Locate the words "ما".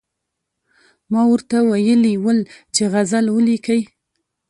1.11-1.21